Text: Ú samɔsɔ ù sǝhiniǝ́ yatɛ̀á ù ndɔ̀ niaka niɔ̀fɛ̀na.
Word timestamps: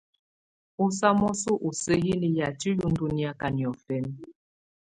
Ú 0.83 0.85
samɔsɔ 0.99 1.51
ù 1.67 1.69
sǝhiniǝ́ 1.81 2.35
yatɛ̀á 2.39 2.81
ù 2.85 2.89
ndɔ̀ 2.93 3.09
niaka 3.15 3.47
niɔ̀fɛ̀na. 3.55 4.11